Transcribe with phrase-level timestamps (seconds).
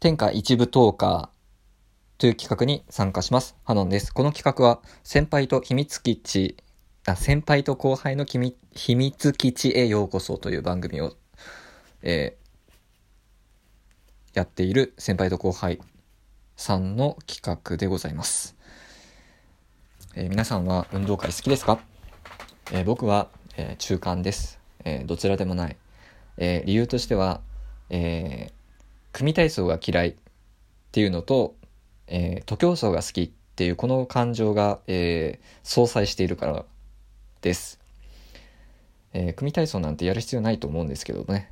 [0.00, 3.56] 天下一部トーカーという企画に参加します。
[3.64, 4.14] ハノンです。
[4.14, 6.56] この企画は先輩と秘密基地、
[7.04, 11.16] あ先輩と後輩の秘密基地へようこそという番組を、
[12.02, 15.80] えー、やっている先輩と後輩
[16.54, 18.54] さんの企画でございます。
[20.14, 21.80] えー、皆さんは運動会好きですか、
[22.70, 25.76] えー、僕は、え中間です、えどちらでもない。
[26.36, 27.40] え理由としては、
[27.90, 28.52] え
[29.18, 30.14] 組体操が嫌いっ
[30.92, 31.56] ていうのと、
[32.06, 36.64] えー、徒競走が好きっていうこの感情が、えー、相殺しているから
[37.40, 37.80] です。
[39.12, 41.50] えー、組体操なんてやる必要ないと思うんですけどね。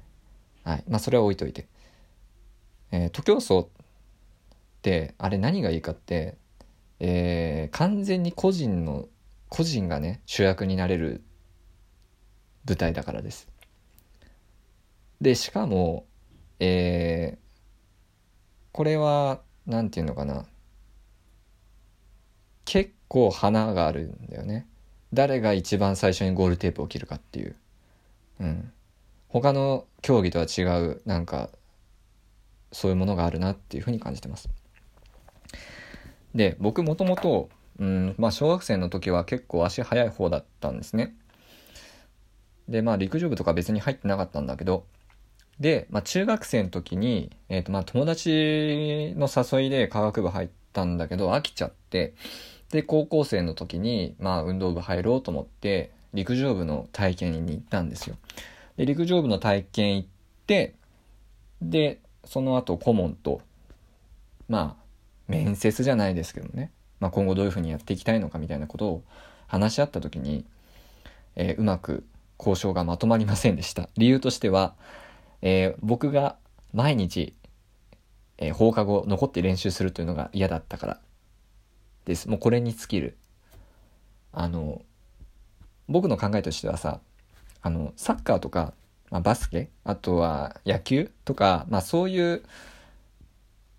[0.63, 0.85] はい。
[0.89, 1.67] まあそれは置いといて。
[2.93, 3.65] えー、徒競走っ
[4.83, 6.37] てあれ何がいいかって、
[7.01, 9.09] えー、完全に個人の
[9.49, 11.25] 個人がね主役になれる
[12.65, 13.49] 舞台だからです。
[15.21, 16.07] でしかも、
[16.61, 17.46] えー、
[18.77, 20.45] これは何て言うのかな。
[22.67, 24.67] 結構花があるんだよね。
[25.15, 27.57] 誰が一番最初にゴールテープを切るかっていう。
[28.41, 28.71] うん。
[29.29, 31.49] 他の競技とは違うなんか
[32.71, 34.51] そういうものがあるなっていうふうに感じてます。
[36.35, 41.17] で僕もともとうんまあ小学生の時は結構足速い方だったんですね。
[42.69, 44.85] でまあ陸上部とか別に入ってなかったんだけど
[45.61, 52.15] で、まあ、中学生の時に、え、ー、と、まあ、友達の誘いで科学部入ったんだけど、飽きちゃって、
[52.71, 58.17] で、高校生の時に、まあ、運動部入ろうと思って、陸上部の体験に行ったんですよ。
[58.77, 60.09] で、陸上部の体験行っ
[60.47, 60.75] て、
[61.63, 63.41] で、その後顧問と、
[64.49, 64.87] まあ、
[65.29, 66.71] 面接じゃないですけどね、
[67.01, 69.03] まあ、今後どういうふうにやっていきたいのかみたいなことを
[69.47, 70.45] 話し合った時に、
[71.37, 72.05] えー、うまく
[72.39, 73.89] 交渉がまとまりませんでした。
[73.97, 74.75] 理由としては、
[75.43, 76.37] えー、僕が
[76.73, 77.35] 毎日、
[78.39, 81.01] えー、放課後残って練習するというのが嫌だったから
[82.05, 82.29] です。
[82.29, 83.17] もうこれに尽きる。
[84.33, 84.83] あの、
[85.89, 87.01] 僕の考えとしてはさ、
[87.63, 88.75] あの、サッカーとか、
[89.11, 92.43] まあ、バスケ、あとは野球とか、まあそういう、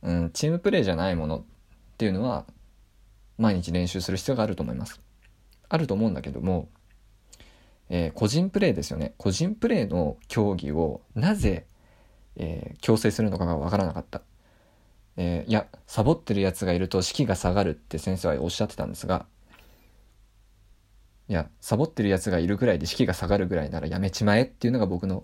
[0.04, 1.44] うん、チームプレーじゃないものっ
[1.98, 2.46] ていうのは、
[3.38, 5.00] 毎日練習する必要があると思います。
[5.70, 6.70] あると思うんだけども、
[7.90, 9.14] えー、個人プレーですよね。
[9.18, 11.66] 個人プレーの競技をなぜ、
[12.36, 14.22] えー、強制するのかが分からなかった、
[15.16, 19.26] えー、いやサボってるやつがいると士気が下がるって先生はおっしゃってたんですが
[21.30, 25.24] いやサボってるやつがいるぐらいで士気が下がるぐらいならやめちまえっていうのが僕の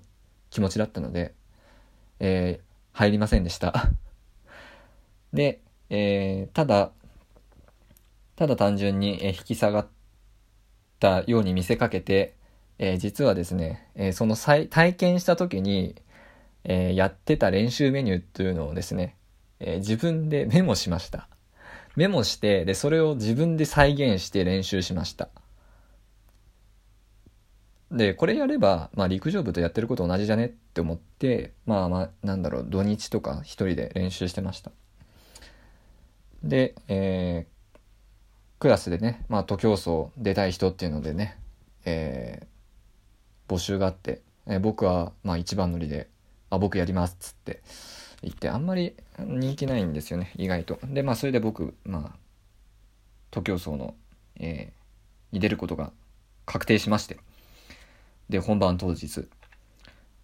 [0.49, 1.33] 気持ちだったので、
[2.19, 2.59] え、
[2.91, 3.89] 入りませんでした。
[5.33, 6.91] で、え、ただ
[8.35, 9.87] ただ単純に引き下がっ
[10.99, 12.35] たように見せかけて
[12.83, 15.95] えー、実はですね、えー、その体験した時に、
[16.65, 19.15] えー、やってた練習メニューっていうのをですね、
[19.61, 21.29] え自分でメモしました。
[21.95, 25.29] メモして、で、それを自分で再現して練習しました。
[27.89, 34.71] で、これやれば、まあ陸上部とやってること同じじゃねって思って、まあまあ、なんだろう、土日とか一人で練習してました。
[36.43, 37.79] で、えー、
[38.59, 41.37] クラスでね、まあ徒競走出たい人っていうのでね、
[41.85, 42.45] え
[43.47, 46.07] 募集があって、えー、僕はまあ一番乗りで
[46.49, 47.61] 「あ僕やります」っつって
[48.21, 50.79] 言ってあんまり人気ないんですよね意外と。
[50.83, 52.17] でまあそれで僕まあ
[53.31, 53.95] 徒競走の、
[54.39, 55.91] えー、に出ることが
[56.45, 57.17] 確定しまして
[58.29, 59.27] で本番当日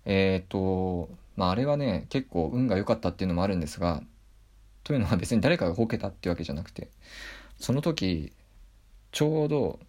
[0.05, 4.01] えっ、とまああれはね結構運が良かったっていうのもあるんですが
[4.83, 6.89] というのは別に誰かがほけたっていうわけじゃなくて
[7.59, 8.31] その時
[9.11, 9.79] ちょうど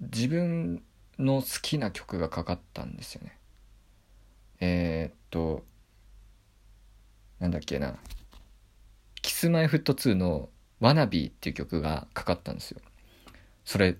[0.00, 0.82] 自分
[1.18, 3.38] の好きな曲がかかったんですよね。
[4.60, 5.64] えー、っと
[7.40, 7.94] なんだっけな。
[9.22, 10.48] キスマイフット2の
[10.80, 12.80] ワナビーっていう曲がかかったんですよ。
[13.64, 13.96] それ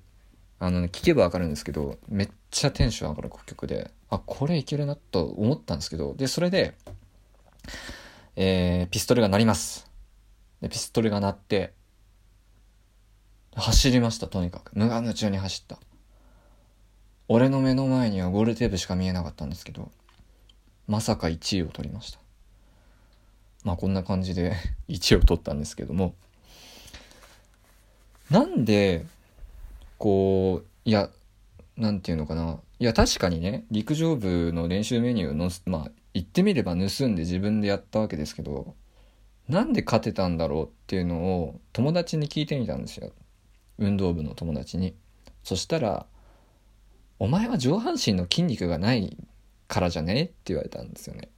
[0.59, 6.75] あのね聞けばわかるんですけどめっちゃテンション上がる曲であこれいけるなと思ったんですけどでそれで
[8.41, 9.91] えー、ピストルが鳴ります。
[10.61, 11.75] でピストルが鳴って
[13.55, 14.71] 走りましたとにかく。
[14.75, 15.81] 無我夢中に走った。
[17.29, 19.91] 俺の目の前にはゴールテープしか見えなかったんですけど、
[20.87, 22.19] まさか1位を取りました。
[23.65, 24.55] まあこんな感じで
[24.89, 26.15] 1位を取ったんですけども、
[28.31, 29.05] なんで、
[29.99, 31.11] こう、いや、
[31.77, 32.61] なんていうのかな。
[32.79, 38.75] いや、確かにね、陸上部の練習メニューの、まあ、言ってみれば盗んで自分でやったわけですけど、
[39.49, 43.13] なんで勝てたんだろうっていうのを友達に聞いてみたんですよ。
[43.79, 44.95] 運動部の友達に。
[45.43, 46.07] そしたら、
[47.19, 49.17] お前は上半身の筋肉がない
[49.67, 50.23] からじゃね？
[50.23, 51.29] って言われたんですよね。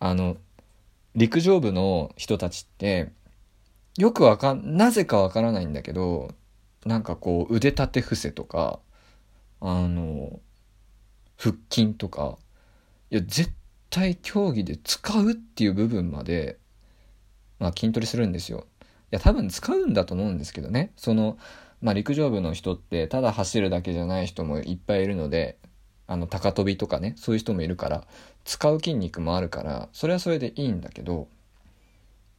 [0.00, 0.36] あの、
[1.14, 3.12] 陸上部の人たちって
[3.96, 6.34] よくわかんなぜかわからないんだけど
[6.84, 8.80] なんかこう腕立て伏せとか
[9.60, 10.40] あの
[11.38, 12.36] 腹筋とか
[13.10, 13.52] いや絶
[13.90, 16.58] 対競技で使うっていう部分まで、
[17.60, 18.66] まあ、筋トレするんですよ。
[18.80, 21.38] いや多分使うんだと思うんですけどねその、
[21.84, 25.58] まあ、陸上部の人ってただ走るだけじゃない人もいっぱいいるので
[26.06, 28.06] あの高跳びとかねそういう人もいるから
[28.46, 31.28] 使う筋肉もあるからそれはそれでいいんだけど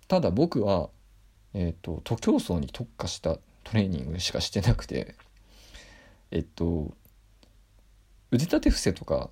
[0.08, 0.90] ただ僕は、
[1.54, 5.14] えっ、ー、と徒競走に特化したトレーニングしかしてなくて
[6.32, 6.92] えっと
[8.32, 9.30] 腕立て伏せとか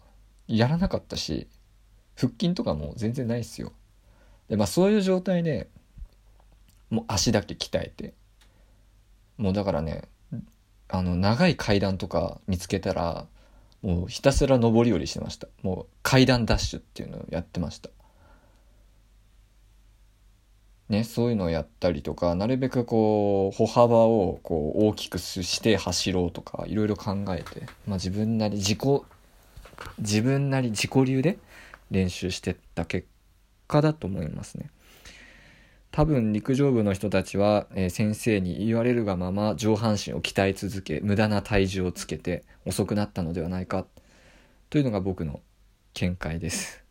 [0.47, 1.47] やらなかったし
[2.15, 3.71] 腹筋とかも全然ないっすよ。
[4.47, 5.69] でまあそういう状態で
[6.91, 8.13] もう足だけ鍛えて
[9.37, 10.03] もうだからね
[10.89, 13.25] あの長い階段とか見つけたら
[13.81, 17.89] もうひたすら上り下りしてましたもう階段ダッシュっていうのをやってました
[20.89, 28.79] ねそういうのをやったりとかなるべくこう歩幅をこう大きくして走ろうとかいろいろ考えて、まあ、自分なり自己
[29.99, 31.37] 自分なり自己流で
[31.91, 33.07] 練習してった結
[33.67, 34.69] 果だと思いますね。
[35.93, 43.85] 多分陸上部の人たちは、えー、先生に言われるがまま上半身を鍛え続け無駄な体重をつけて遅くなったのではないか
[44.71, 45.39] というのが僕の
[45.93, 46.83] 見解です。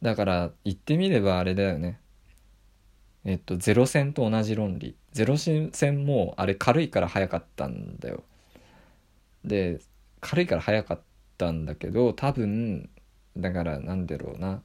[0.00, 2.00] だから言ってみればあれだよね。
[3.26, 4.96] えっとゼロ戦と同じ論理。
[5.12, 5.70] ゼロ戦
[6.06, 8.24] もあれ軽いから速かったんだよ。
[9.44, 9.80] で
[10.22, 11.00] 軽いから速かっ
[11.36, 12.88] たんだけど多分
[13.36, 14.62] だからなんだろうな。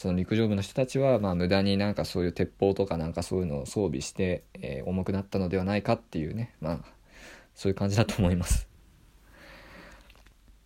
[0.00, 6.78] その陸上部の人たちはまあ無駄になんかそういう鉄砲とかなんかそういうのを装備して、えー、重くなったのではないかっていうねまあ
[7.54, 8.66] そういう感じだと思います。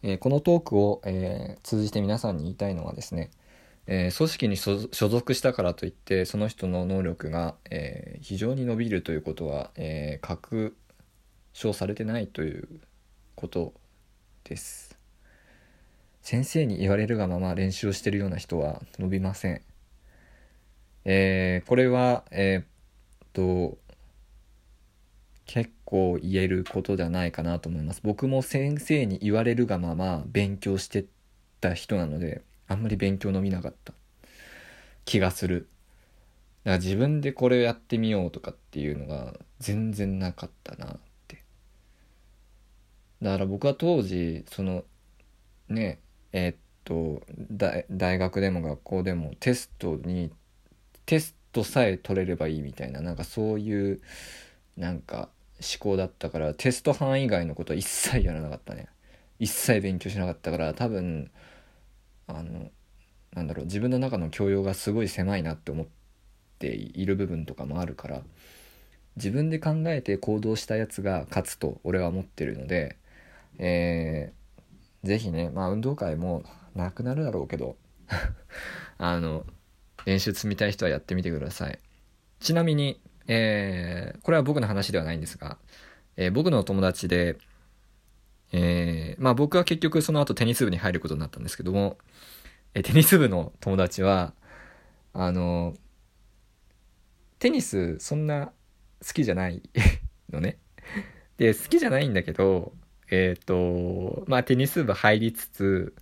[0.05, 3.33] えー、このトークを、えー、通じて皆さんに言いたいのはですね、
[3.89, 10.77] え組織に所属したからといってその人の能力が、え非常に伸びるということは、え確
[11.55, 12.69] 証されてないという
[13.35, 13.73] こと
[14.45, 15.04] です。
[16.25, 19.61] 先生に言われるがまま練習をしてるような人は伸びません。
[21.05, 23.77] えー、これは、えー、っと、
[25.45, 28.01] 結構言えることじゃないかなと思います。
[28.03, 31.05] 僕も先生に言われるがまま勉強して
[31.61, 33.93] た人なので、あんまり勉強伸びなかった
[35.05, 35.69] 気がする。
[36.65, 40.99] だから自分でこれをやってみようとかっていうのが全然なかったなっ
[41.29, 41.43] て。
[43.21, 44.85] だから僕は当時、その、
[45.69, 45.99] ね、
[46.35, 46.55] え、っ
[46.85, 47.23] と
[47.91, 50.33] 大学でも学校でもテストに
[51.07, 54.03] テストさえ取れればいいみたいななんかそういう
[54.77, 58.89] なんか思考だったからテスト班以外のことは一切やらなかったね。
[59.41, 61.31] 一切勉強しなかったから多分
[62.27, 62.71] あの
[63.35, 65.87] なんだろう自分の中の教養がすごい狭いなって思っ
[66.59, 68.23] ている部分とかもあるから
[69.17, 72.97] 自分で考えて行動したやつが勝つと俺は思ってるので、
[73.59, 74.44] えー
[75.05, 76.43] ぜひね、まあ運動会も
[76.75, 77.77] なくなるだろうけど
[78.99, 79.47] あの、
[80.07, 81.79] 練習積みたい人はやってみてください。
[82.41, 85.59] ちなみに、えー、これは僕の話ではないんですが、
[86.17, 87.37] えー、僕の友達で、
[88.53, 91.99] えー、まあ僕は結局その後テニス部に入ることになったんですけども、
[92.75, 94.35] えテニス部の友達は、
[95.13, 95.75] あの、
[97.39, 98.53] テニスそんな
[99.07, 99.63] 好きじゃない
[100.33, 100.59] のね。
[101.37, 102.73] で、好きじゃないんだけど、
[103.15, 105.95] えっ、ー、と、まあ、テニス部入りつつ、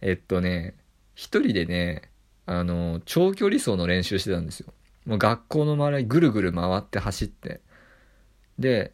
[0.00, 0.74] えっとね、
[1.14, 2.10] 一人でね、
[2.46, 4.72] あの、長距離走の練習してたんですよ。
[5.04, 7.60] もう学校の周りぐるぐる回って走って。
[8.58, 8.92] で、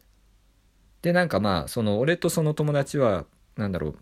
[1.01, 3.25] で、なんかまあ、その、俺とその友達は、
[3.55, 3.97] なんだろう、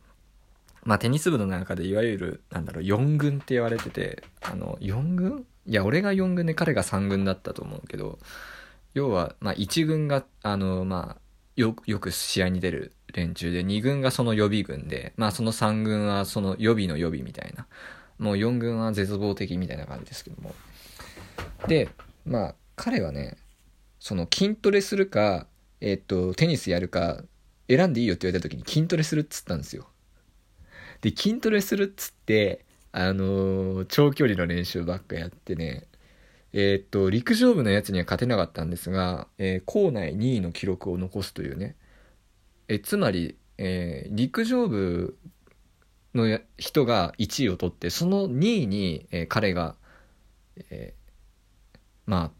[0.84, 5.46] まあ、テニス部の中でいわゆる、なんだろう、4軍って言われてて、あの、4軍？
[5.68, 8.18] いや、俺が4軍で彼が3軍だったと思うけど、
[8.96, 11.22] 要は、まあ、1軍が、あの、まあ、
[11.56, 17.68] よ、よく試合に出る連中で、2軍がその予備軍で、まあその3軍はその予備の予備みたいな。
[18.18, 20.54] もう4軍は絶望的みたいな感じですけども。
[21.68, 21.90] で、
[22.26, 23.38] まあ彼はね、
[24.00, 25.48] その筋トレするか、
[25.82, 27.24] えっと、テニスやるか、
[27.68, 29.88] 選んでいいよって言われた時に筋トレするっつったんですよ。
[31.02, 35.86] で、筋トレするっつって、あのー、長距離の練習ばっかやってね、
[36.52, 41.76] えー、っと、陸上部のやつには勝てなかったんですが、えー、校内2位の記録を残すというね、
[42.70, 45.18] えつまり、えー、陸上部
[46.14, 49.76] の人が1位を取って、その2位に、え彼が、
[50.70, 50.94] え
[52.06, 52.32] まあ、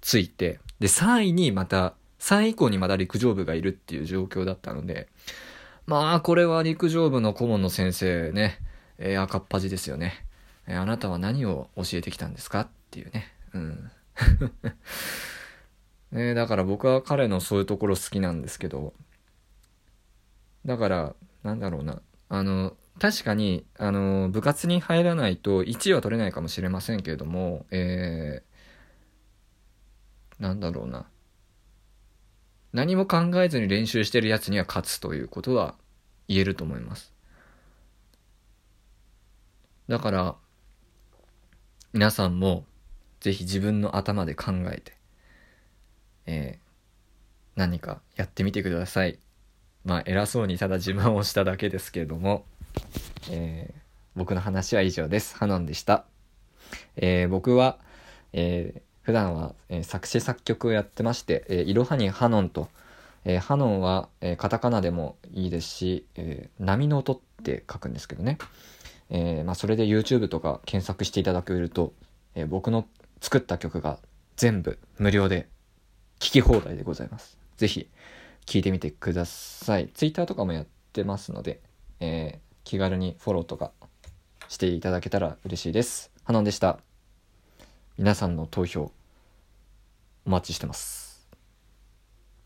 [0.00, 5.08] ついて、で、3位にまた、3位以降にまた陸上部がいるっていう状況だったので、
[5.86, 8.58] まあ、これは陸上部の顧問の先生ね、
[8.98, 10.24] え赤っ端ですよね。
[10.66, 13.32] えあなたは何を教えてきたんですかっていうね。
[13.52, 13.90] うん。
[16.12, 18.94] ね、 だから僕は彼のそういうところ好きなんですけど、
[20.66, 22.00] だから、なんだろうな。
[22.28, 31.06] あの、確かに、あの、部活に入らないと1位は取れないかもしれませんけれども、えー、なんだろうな。
[32.72, 35.76] 何も考えずに練習してるやつには勝つということは
[36.26, 37.12] 言えると思います。
[39.88, 40.34] だから、
[41.92, 42.64] 皆さんも
[43.20, 44.96] ぜひ自分の頭で考えて、
[46.26, 46.60] えー、
[47.54, 49.18] 何かやってみてください。
[49.84, 52.44] まあ偉そうにただ自慢をしただけですけれども、
[53.30, 53.80] えー、
[54.16, 55.36] 僕の話は以上です。
[55.36, 56.04] ハノンでした。
[56.96, 57.78] えー、僕は、
[58.32, 62.68] えー、普段は、え作詞作曲をやってまして、えいろはにハノンと、
[63.26, 68.38] えハノンは、えカタカナでもいいですし、え波の音って書くんですけどね。
[69.10, 71.92] えまあ、それで YouTube とか検索していただけると、
[72.34, 72.86] え僕の
[73.20, 73.98] 作った曲が
[74.36, 75.48] 全部無料で
[76.18, 77.36] 聴き放題でございます。
[77.58, 77.88] ぜひ
[78.46, 79.88] 聞いてみてください。
[79.88, 81.60] Twitter とかもやってますので、
[82.00, 83.72] えー、気軽にフォローとか
[84.48, 86.10] していただけたら嬉しいです。
[86.24, 86.78] ハノンでした。
[87.96, 88.90] 皆さんの投票
[90.26, 91.03] お待ちしてます。